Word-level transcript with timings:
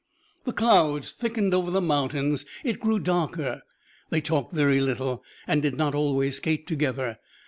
The 0.45 0.51
clouds 0.51 1.11
thickened 1.11 1.53
over 1.53 1.69
the 1.69 1.79
mountains. 1.79 2.43
It 2.63 2.79
grew 2.79 2.97
darker. 2.97 3.61
They 4.09 4.19
talked 4.19 4.51
very 4.51 4.79
little, 4.81 5.23
and 5.45 5.61
did 5.61 5.77
not 5.77 5.93
always 5.93 6.37
skate 6.37 6.65
together. 6.65 7.19